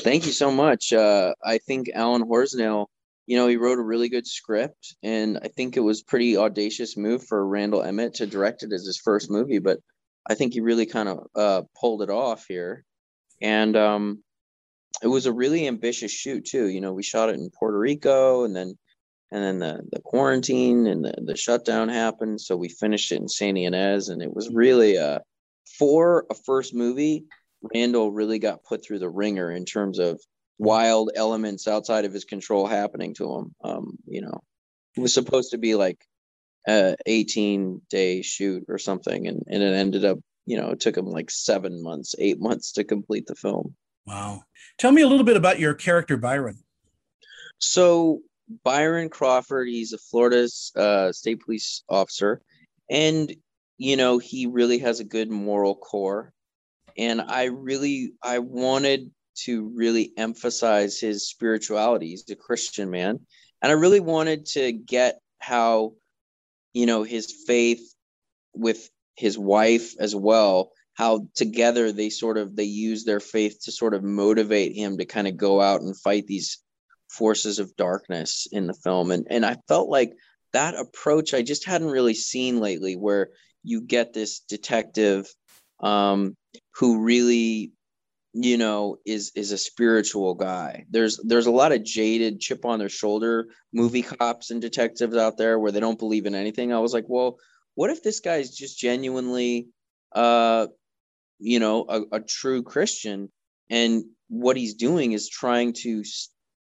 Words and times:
Thank 0.00 0.26
you 0.26 0.32
so 0.32 0.50
much. 0.50 0.92
Uh, 0.92 1.34
I 1.44 1.58
think 1.58 1.90
Alan 1.94 2.22
Horsnail, 2.22 2.88
you 3.26 3.36
know, 3.36 3.46
he 3.48 3.56
wrote 3.56 3.78
a 3.78 3.82
really 3.82 4.08
good 4.08 4.26
script, 4.26 4.96
and 5.02 5.38
I 5.42 5.48
think 5.48 5.76
it 5.76 5.80
was 5.80 6.02
pretty 6.02 6.36
audacious 6.36 6.96
move 6.96 7.26
for 7.26 7.46
Randall 7.46 7.82
Emmett 7.82 8.14
to 8.14 8.26
direct 8.26 8.62
it 8.62 8.72
as 8.72 8.86
his 8.86 8.98
first 8.98 9.30
movie. 9.30 9.58
But 9.58 9.78
I 10.28 10.34
think 10.34 10.54
he 10.54 10.60
really 10.60 10.86
kind 10.86 11.08
of 11.08 11.26
uh, 11.34 11.62
pulled 11.78 12.02
it 12.02 12.10
off 12.10 12.46
here, 12.48 12.84
and 13.42 13.76
um, 13.76 14.22
it 15.02 15.08
was 15.08 15.26
a 15.26 15.32
really 15.32 15.68
ambitious 15.68 16.12
shoot 16.12 16.46
too. 16.46 16.66
You 16.66 16.80
know, 16.80 16.94
we 16.94 17.02
shot 17.02 17.28
it 17.28 17.36
in 17.36 17.50
Puerto 17.50 17.78
Rico, 17.78 18.44
and 18.44 18.56
then 18.56 18.78
and 19.30 19.44
then 19.44 19.58
the, 19.58 19.82
the 19.92 20.00
quarantine 20.00 20.86
and 20.86 21.04
the, 21.04 21.14
the 21.24 21.36
shutdown 21.36 21.88
happened, 21.88 22.40
so 22.40 22.56
we 22.56 22.68
finished 22.68 23.12
it 23.12 23.20
in 23.20 23.28
Santa 23.28 23.60
Ynez, 23.60 24.08
and 24.08 24.22
it 24.22 24.34
was 24.34 24.50
really 24.50 24.98
uh, 24.98 25.20
for 25.78 26.26
a 26.30 26.34
first 26.34 26.74
movie 26.74 27.26
Randall 27.74 28.12
really 28.12 28.38
got 28.38 28.64
put 28.64 28.84
through 28.84 29.00
the 29.00 29.08
ringer 29.08 29.50
in 29.50 29.64
terms 29.64 29.98
of 29.98 30.20
wild 30.58 31.10
elements 31.14 31.66
outside 31.66 32.04
of 32.04 32.12
his 32.12 32.24
control 32.24 32.66
happening 32.66 33.14
to 33.14 33.34
him. 33.34 33.54
Um, 33.64 33.98
you 34.06 34.20
know, 34.20 34.42
it 34.96 35.00
was 35.00 35.14
supposed 35.14 35.52
to 35.52 35.58
be 35.58 35.74
like 35.74 35.98
a 36.68 36.96
18 37.06 37.82
day 37.90 38.22
shoot 38.22 38.64
or 38.68 38.78
something, 38.78 39.26
and, 39.26 39.42
and 39.46 39.62
it 39.62 39.74
ended 39.74 40.04
up, 40.04 40.18
you 40.46 40.56
know, 40.56 40.70
it 40.70 40.80
took 40.80 40.96
him 40.96 41.06
like 41.06 41.30
seven 41.30 41.82
months, 41.82 42.14
eight 42.18 42.40
months 42.40 42.72
to 42.72 42.84
complete 42.84 43.26
the 43.26 43.34
film. 43.34 43.74
Wow. 44.06 44.42
Tell 44.78 44.92
me 44.92 45.02
a 45.02 45.08
little 45.08 45.24
bit 45.24 45.36
about 45.36 45.58
your 45.58 45.74
character, 45.74 46.16
Byron. 46.16 46.58
So, 47.58 48.20
Byron 48.64 49.10
Crawford, 49.10 49.68
he's 49.68 49.92
a 49.92 49.98
Florida 49.98 50.48
uh, 50.76 51.12
state 51.12 51.40
police 51.44 51.84
officer, 51.88 52.42
and 52.90 53.32
you 53.78 53.96
know 53.96 54.18
he 54.18 54.46
really 54.46 54.78
has 54.78 54.98
a 54.98 55.04
good 55.04 55.30
moral 55.30 55.76
core 55.76 56.32
and 56.96 57.20
i 57.20 57.44
really 57.44 58.12
i 58.22 58.38
wanted 58.38 59.10
to 59.36 59.72
really 59.74 60.12
emphasize 60.18 61.00
his 61.00 61.26
spirituality. 61.28 62.08
He's 62.08 62.28
a 62.30 62.36
christian 62.36 62.90
man. 62.90 63.20
And 63.62 63.70
i 63.70 63.74
really 63.74 64.00
wanted 64.00 64.46
to 64.46 64.72
get 64.72 65.20
how 65.38 65.94
you 66.72 66.86
know 66.86 67.02
his 67.02 67.44
faith 67.46 67.94
with 68.54 68.90
his 69.16 69.38
wife 69.38 69.94
as 69.98 70.14
well 70.14 70.72
how 70.94 71.26
together 71.34 71.92
they 71.92 72.10
sort 72.10 72.36
of 72.36 72.56
they 72.56 72.64
use 72.64 73.04
their 73.04 73.20
faith 73.20 73.58
to 73.62 73.72
sort 73.72 73.94
of 73.94 74.02
motivate 74.02 74.76
him 74.76 74.98
to 74.98 75.04
kind 75.04 75.26
of 75.26 75.36
go 75.36 75.60
out 75.60 75.80
and 75.80 75.96
fight 75.96 76.26
these 76.26 76.58
forces 77.08 77.58
of 77.58 77.74
darkness 77.76 78.46
in 78.52 78.66
the 78.66 78.74
film. 78.74 79.10
And 79.10 79.26
and 79.30 79.46
i 79.46 79.56
felt 79.68 79.88
like 79.88 80.12
that 80.52 80.74
approach 80.74 81.32
i 81.32 81.42
just 81.42 81.64
hadn't 81.64 81.90
really 81.90 82.14
seen 82.14 82.60
lately 82.60 82.96
where 82.96 83.30
you 83.62 83.80
get 83.82 84.12
this 84.12 84.40
detective 84.40 85.26
um, 85.80 86.36
who 86.74 87.02
really 87.02 87.72
you 88.32 88.56
know 88.56 88.96
is 89.04 89.32
is 89.34 89.52
a 89.52 89.58
spiritual 89.58 90.34
guy. 90.34 90.86
There's 90.90 91.18
there's 91.24 91.46
a 91.46 91.50
lot 91.50 91.72
of 91.72 91.82
jaded 91.82 92.40
chip 92.40 92.64
on 92.64 92.78
their 92.78 92.88
shoulder 92.88 93.48
movie 93.72 94.02
cops 94.02 94.50
and 94.50 94.60
detectives 94.60 95.16
out 95.16 95.36
there 95.36 95.58
where 95.58 95.72
they 95.72 95.80
don't 95.80 95.98
believe 95.98 96.26
in 96.26 96.34
anything. 96.34 96.72
I 96.72 96.78
was 96.78 96.92
like 96.92 97.06
well 97.08 97.38
what 97.74 97.90
if 97.90 98.02
this 98.02 98.20
guy's 98.20 98.50
just 98.50 98.78
genuinely 98.78 99.68
uh 100.12 100.66
you 101.38 101.58
know 101.58 101.84
a, 101.88 102.16
a 102.16 102.20
true 102.20 102.62
christian? 102.62 103.30
And 103.68 104.04
what 104.28 104.56
he's 104.56 104.74
doing 104.74 105.12
is 105.12 105.28
trying 105.28 105.72
to 105.74 106.02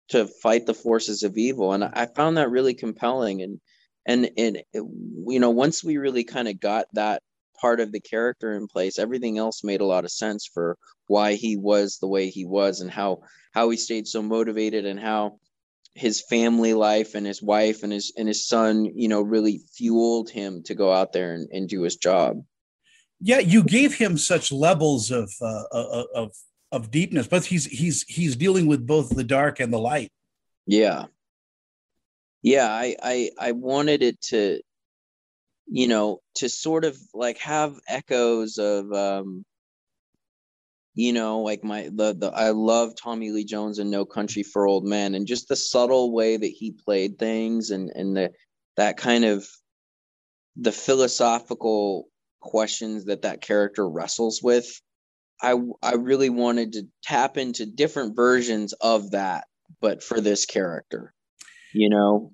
to 0.09 0.28
fight 0.42 0.66
the 0.66 0.73
forces 0.73 1.23
of 1.23 1.38
evil. 1.38 1.73
And 1.73 1.83
i 1.83 2.05
found 2.05 2.38
that 2.38 2.50
really 2.50 2.73
compelling. 2.73 3.42
And 3.42 3.59
and 4.05 4.30
and 4.38 4.64
you 4.73 5.39
know 5.39 5.50
once 5.50 5.83
we 5.83 5.98
really 5.98 6.23
kind 6.23 6.48
of 6.48 6.59
got 6.59 6.86
that 6.94 7.22
part 7.60 7.80
of 7.80 7.92
the 7.92 8.00
character 8.00 8.54
in 8.56 8.68
place 8.68 9.00
everything 9.00 9.38
else 9.38 9.64
made 9.64 9.82
a 9.82 9.86
lot 9.86 10.06
of 10.06 10.12
sense 10.12 10.50
for 10.52 10.78
why 11.08 11.34
he 11.34 11.58
was 11.58 11.98
the 11.98 12.08
way 12.08 12.30
he 12.30 12.46
was 12.46 12.82
and 12.82 12.92
how 12.92 13.20
how 13.54 13.70
he 13.70 13.78
stayed 13.78 14.08
so 14.08 14.22
motivated 14.22 14.86
and 14.86 15.00
how 15.00 15.40
his 15.98 16.22
family 16.30 16.76
life 16.76 17.16
and 17.16 17.26
his 17.26 17.42
wife 17.42 17.82
and 17.82 17.92
his 17.92 18.14
and 18.18 18.28
his 18.28 18.48
son 18.48 18.86
you 18.86 19.08
know 19.08 19.22
really 19.22 19.62
fueled 19.76 20.30
him 20.30 20.62
to 20.64 20.76
go 20.76 20.94
out 20.94 21.12
there 21.12 21.34
and, 21.34 21.50
and 21.52 21.67
do 21.67 21.82
his 21.82 21.96
job. 21.96 22.44
Yeah 23.20 23.40
you 23.40 23.64
gave 23.64 23.96
him 23.96 24.17
such 24.17 24.52
levels 24.52 25.10
of 25.10 25.32
uh, 25.42 25.64
uh 25.72 26.04
of 26.14 26.36
of 26.72 26.92
deepness 26.92 27.28
but 27.28 27.46
he's 27.46 27.66
he's 27.66 28.04
he's 28.04 28.36
dealing 28.36 28.67
with 28.67 28.86
both 28.86 29.10
the 29.10 29.23
dark 29.23 29.60
and 29.60 29.73
the 29.73 29.80
light. 29.80 30.12
Yeah. 30.67 31.06
Yeah 32.44 32.70
i 32.70 32.96
i 33.02 33.32
i 33.40 33.52
wanted 33.54 34.04
it 34.04 34.22
to 34.22 34.62
you 35.67 35.88
know 35.88 36.20
to 36.36 36.50
sort 36.50 36.86
of 36.86 36.98
like 37.14 37.38
have 37.39 37.76
echoes 37.88 38.58
of 38.58 38.92
um 38.94 39.44
you 40.95 41.14
know 41.14 41.42
like 41.42 41.64
my 41.64 41.89
the, 41.94 42.16
the 42.17 42.32
i 42.33 42.50
love 42.50 42.94
tommy 42.95 43.32
lee 43.32 43.44
jones 43.44 43.78
and 43.80 43.92
no 43.92 44.05
country 44.05 44.44
for 44.44 44.67
old 44.67 44.86
men 44.86 45.14
and 45.14 45.28
just 45.28 45.48
the 45.48 45.55
subtle 45.55 46.14
way 46.14 46.38
that 46.38 46.48
he 46.48 46.72
played 46.72 47.20
things 47.20 47.70
and 47.70 47.92
and 47.95 48.16
the 48.16 48.32
that 48.78 48.98
kind 48.98 49.26
of 49.26 49.48
the 50.55 50.72
philosophical 50.72 52.05
questions 52.39 53.05
that 53.05 53.23
that 53.23 53.42
character 53.42 53.88
wrestles 53.88 54.42
with 54.42 54.82
i 55.42 55.54
i 55.84 55.94
really 55.94 56.30
wanted 56.30 56.73
to 56.73 56.84
tap 57.04 57.38
into 57.38 57.66
different 57.66 58.16
versions 58.16 58.73
of 58.73 59.11
that 59.11 59.45
but 59.82 60.02
for 60.02 60.22
this 60.22 60.45
character 60.45 61.14
you 61.73 61.89
know 61.89 62.32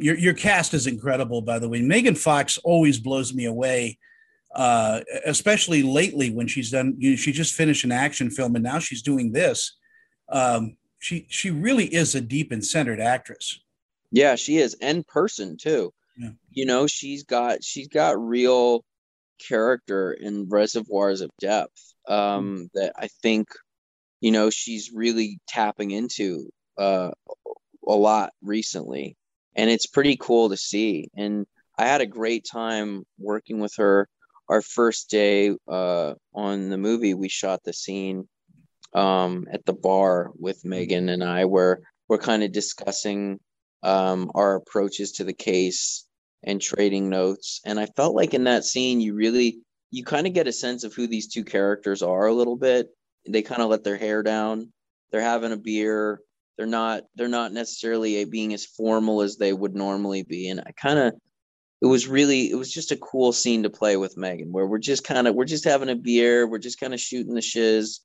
your 0.00 0.16
your 0.16 0.34
cast 0.34 0.74
is 0.74 0.86
incredible, 0.86 1.42
by 1.42 1.58
the 1.58 1.68
way. 1.68 1.80
Megan 1.82 2.14
Fox 2.14 2.58
always 2.58 2.98
blows 2.98 3.34
me 3.34 3.44
away, 3.44 3.98
uh, 4.54 5.00
especially 5.26 5.82
lately 5.82 6.30
when 6.30 6.46
she's 6.46 6.70
done. 6.70 6.94
You 6.98 7.10
know, 7.10 7.16
she 7.16 7.32
just 7.32 7.54
finished 7.54 7.84
an 7.84 7.92
action 7.92 8.30
film, 8.30 8.54
and 8.54 8.64
now 8.64 8.78
she's 8.78 9.02
doing 9.02 9.32
this. 9.32 9.76
Um, 10.30 10.76
she 10.98 11.26
she 11.28 11.50
really 11.50 11.86
is 11.86 12.14
a 12.14 12.20
deep 12.20 12.52
and 12.52 12.64
centered 12.64 13.00
actress. 13.00 13.60
Yeah, 14.12 14.34
she 14.36 14.58
is, 14.58 14.74
and 14.80 15.06
person 15.06 15.56
too. 15.56 15.92
Yeah. 16.16 16.30
You 16.50 16.66
know, 16.66 16.86
she's 16.86 17.24
got 17.24 17.62
she's 17.62 17.88
got 17.88 18.20
real 18.20 18.84
character 19.48 20.12
in 20.12 20.48
reservoirs 20.48 21.20
of 21.20 21.30
depth 21.40 21.94
um, 22.08 22.16
mm-hmm. 22.16 22.64
that 22.74 22.92
I 22.96 23.08
think 23.22 23.48
you 24.20 24.30
know 24.30 24.50
she's 24.50 24.92
really 24.92 25.40
tapping 25.48 25.90
into 25.90 26.50
uh, 26.78 27.10
a 27.86 27.94
lot 27.94 28.32
recently 28.42 29.16
and 29.56 29.70
it's 29.70 29.86
pretty 29.86 30.16
cool 30.16 30.50
to 30.50 30.56
see. 30.56 31.08
And 31.16 31.46
I 31.78 31.86
had 31.86 32.00
a 32.00 32.06
great 32.06 32.46
time 32.50 33.04
working 33.18 33.60
with 33.60 33.74
her. 33.76 34.08
Our 34.48 34.62
first 34.62 35.10
day 35.10 35.54
uh, 35.68 36.14
on 36.34 36.70
the 36.70 36.78
movie, 36.78 37.14
we 37.14 37.28
shot 37.28 37.62
the 37.64 37.72
scene 37.72 38.28
um, 38.94 39.46
at 39.52 39.64
the 39.64 39.72
bar 39.72 40.30
with 40.36 40.64
Megan 40.64 41.08
and 41.08 41.22
I, 41.22 41.44
where 41.44 41.80
we're 42.08 42.18
kind 42.18 42.42
of 42.42 42.52
discussing 42.52 43.38
um, 43.82 44.30
our 44.34 44.56
approaches 44.56 45.12
to 45.12 45.24
the 45.24 45.32
case 45.32 46.04
and 46.42 46.60
trading 46.60 47.08
notes. 47.08 47.60
And 47.64 47.78
I 47.78 47.86
felt 47.86 48.14
like 48.14 48.34
in 48.34 48.44
that 48.44 48.64
scene, 48.64 49.00
you 49.00 49.14
really 49.14 49.60
you 49.90 50.04
kind 50.04 50.26
of 50.26 50.34
get 50.34 50.46
a 50.46 50.52
sense 50.52 50.84
of 50.84 50.94
who 50.94 51.06
these 51.06 51.28
two 51.28 51.44
characters 51.44 52.02
are 52.02 52.26
a 52.26 52.34
little 52.34 52.56
bit. 52.56 52.88
They 53.28 53.42
kind 53.42 53.62
of 53.62 53.70
let 53.70 53.84
their 53.84 53.96
hair 53.96 54.22
down. 54.22 54.72
They're 55.10 55.20
having 55.20 55.52
a 55.52 55.56
beer 55.56 56.20
they're 56.60 56.66
not 56.66 57.04
they're 57.14 57.26
not 57.26 57.54
necessarily 57.54 58.22
being 58.26 58.52
as 58.52 58.66
formal 58.66 59.22
as 59.22 59.38
they 59.38 59.50
would 59.50 59.74
normally 59.74 60.22
be. 60.22 60.50
And 60.50 60.60
i 60.60 60.72
kind 60.72 60.98
of 60.98 61.14
it 61.80 61.86
was 61.86 62.06
really 62.06 62.50
it 62.50 62.54
was 62.54 62.70
just 62.70 62.92
a 62.92 62.98
cool 62.98 63.32
scene 63.32 63.62
to 63.62 63.70
play 63.70 63.96
with 63.96 64.18
megan 64.18 64.52
where 64.52 64.66
we're 64.66 64.76
just 64.76 65.02
kind 65.02 65.26
of 65.26 65.34
we're 65.34 65.46
just 65.46 65.64
having 65.64 65.88
a 65.88 65.96
beer 65.96 66.46
we're 66.46 66.58
just 66.58 66.78
kind 66.78 66.92
of 66.92 67.00
shooting 67.00 67.32
the 67.32 67.40
shiz. 67.40 68.00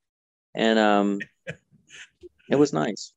And 0.55 0.79
um 0.79 1.19
it 2.49 2.55
was 2.55 2.71
nice. 2.71 3.11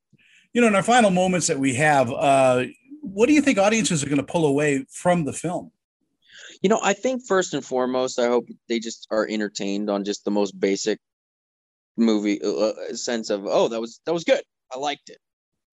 You 0.53 0.61
know 0.61 0.67
in 0.67 0.75
our 0.75 0.83
final 0.83 1.11
moments 1.11 1.47
that 1.47 1.61
we 1.61 1.75
have 1.75 2.11
uh 2.11 2.65
what 3.03 3.27
do 3.27 3.33
you 3.33 3.41
think 3.41 3.59
audiences 3.59 4.03
are 4.03 4.09
going 4.09 4.17
to 4.17 4.25
pull 4.25 4.45
away 4.45 4.87
from 4.91 5.25
the 5.25 5.33
film? 5.33 5.71
You 6.63 6.69
know 6.69 6.81
i 6.83 6.95
think 6.95 7.23
first 7.29 7.55
and 7.55 7.65
foremost 7.65 8.19
i 8.19 8.27
hope 8.27 8.49
they 8.69 8.81
just 8.81 9.07
are 9.13 9.29
entertained 9.31 9.89
on 9.89 10.03
just 10.03 10.25
the 10.25 10.33
most 10.33 10.59
basic 10.59 10.99
movie 11.97 12.43
uh, 12.43 12.49
uh 12.49 12.95
sense 12.95 13.31
of 13.31 13.47
oh 13.47 13.69
that 13.69 13.81
was 13.81 14.01
that 14.05 14.13
was 14.13 14.25
good. 14.25 14.43
I 14.75 14.79
liked 14.79 15.11
it 15.11 15.19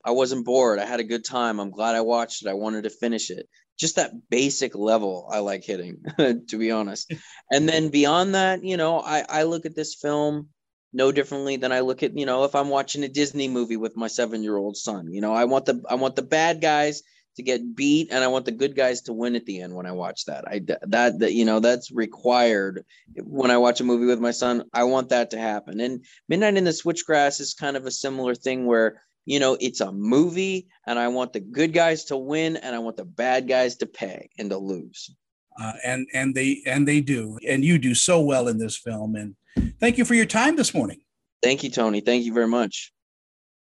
I 0.05 0.11
wasn't 0.11 0.45
bored. 0.45 0.79
I 0.79 0.85
had 0.85 0.99
a 0.99 1.03
good 1.03 1.25
time. 1.25 1.59
I'm 1.59 1.71
glad 1.71 1.95
I 1.95 2.01
watched 2.01 2.45
it. 2.45 2.49
I 2.49 2.53
wanted 2.53 2.83
to 2.83 2.89
finish 2.89 3.31
it. 3.31 3.49
Just 3.77 3.95
that 3.95 4.29
basic 4.29 4.75
level 4.75 5.27
I 5.31 5.39
like 5.39 5.63
hitting, 5.63 6.03
to 6.17 6.57
be 6.57 6.71
honest. 6.71 7.11
And 7.51 7.67
then 7.67 7.89
beyond 7.89 8.35
that, 8.35 8.63
you 8.63 8.77
know, 8.77 8.99
I, 8.99 9.25
I 9.27 9.43
look 9.43 9.65
at 9.65 9.75
this 9.75 9.95
film 9.95 10.49
no 10.93 11.11
differently 11.11 11.57
than 11.57 11.73
I 11.73 11.81
look 11.81 12.03
at, 12.03 12.17
you 12.17 12.25
know, 12.25 12.45
if 12.45 12.55
I'm 12.55 12.69
watching 12.69 13.03
a 13.03 13.09
Disney 13.09 13.49
movie 13.49 13.75
with 13.75 13.97
my 13.97 14.07
seven 14.07 14.43
year 14.43 14.55
old 14.55 14.77
son. 14.77 15.11
You 15.11 15.19
know, 15.19 15.33
I 15.33 15.43
want 15.43 15.65
the 15.65 15.83
I 15.89 15.95
want 15.95 16.15
the 16.15 16.21
bad 16.21 16.61
guys 16.61 17.01
to 17.35 17.43
get 17.43 17.75
beat 17.75 18.09
and 18.11 18.23
I 18.23 18.27
want 18.27 18.45
the 18.45 18.51
good 18.51 18.75
guys 18.75 19.01
to 19.01 19.13
win 19.13 19.35
at 19.35 19.45
the 19.45 19.59
end 19.59 19.75
when 19.75 19.85
I 19.85 19.91
watch 19.91 20.25
that. 20.25 20.47
I 20.47 20.61
that 20.87 21.19
that 21.19 21.33
you 21.33 21.43
know 21.43 21.59
that's 21.59 21.91
required 21.91 22.85
when 23.17 23.51
I 23.51 23.57
watch 23.57 23.81
a 23.81 23.83
movie 23.83 24.05
with 24.05 24.21
my 24.21 24.31
son. 24.31 24.63
I 24.73 24.85
want 24.85 25.09
that 25.09 25.31
to 25.31 25.37
happen. 25.37 25.81
And 25.81 26.05
Midnight 26.29 26.55
in 26.55 26.63
the 26.63 26.71
Switchgrass 26.71 27.41
is 27.41 27.53
kind 27.53 27.75
of 27.75 27.85
a 27.85 27.91
similar 27.91 28.35
thing 28.35 28.65
where 28.65 29.01
you 29.25 29.39
know, 29.39 29.57
it's 29.59 29.81
a 29.81 29.91
movie 29.91 30.67
and 30.87 30.97
I 30.99 31.07
want 31.07 31.33
the 31.33 31.39
good 31.39 31.73
guys 31.73 32.05
to 32.05 32.17
win 32.17 32.57
and 32.57 32.75
I 32.75 32.79
want 32.79 32.97
the 32.97 33.05
bad 33.05 33.47
guys 33.47 33.75
to 33.77 33.85
pay 33.85 34.29
and 34.37 34.49
to 34.49 34.57
lose. 34.57 35.13
Uh, 35.59 35.73
and 35.83 36.07
and 36.13 36.35
they 36.35 36.61
and 36.65 36.87
they 36.87 37.01
do. 37.01 37.37
And 37.47 37.63
you 37.63 37.77
do 37.77 37.95
so 37.95 38.21
well 38.21 38.47
in 38.47 38.57
this 38.57 38.77
film. 38.77 39.15
And 39.15 39.35
thank 39.79 39.97
you 39.97 40.05
for 40.05 40.13
your 40.13 40.25
time 40.25 40.55
this 40.55 40.73
morning. 40.73 40.99
Thank 41.41 41.63
you 41.63 41.69
tony. 41.69 42.01
Thank 42.01 42.25
you 42.25 42.33
very 42.33 42.47
much 42.47 42.91